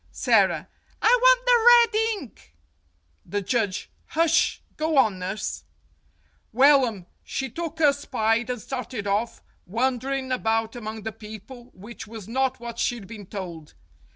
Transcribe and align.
Sara: 0.09 0.67
I 0.99 1.19
want 1.21 1.45
the 1.93 1.99
red 2.01 2.21
ink. 2.23 2.55
The 3.23 3.43
Judge: 3.43 3.91
Hush. 4.07 4.63
Go 4.75 4.97
on, 4.97 5.19
nurse. 5.19 5.63
"Wellum, 6.51 7.05
she 7.23 7.51
took 7.51 7.79
'er 7.79 7.93
spide 7.93 8.49
and 8.49 8.59
started 8.59 9.05
off, 9.05 9.43
wan 9.67 9.99
derin' 9.99 10.31
about 10.31 10.75
among 10.75 11.03
the 11.03 11.11
people, 11.11 11.69
which 11.75 12.07
was 12.07 12.27
not 12.27 12.59
what 12.59 12.79
she'd 12.79 13.05
been 13.05 13.27
told. 13.27 13.75